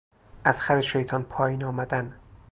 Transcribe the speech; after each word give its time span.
از 0.43 0.61
خر 0.61 0.81
شیطان 0.81 1.23
پائین 1.23 1.63
آمدن 1.63 2.19